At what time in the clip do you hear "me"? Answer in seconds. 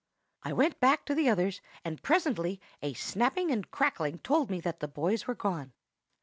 4.49-4.59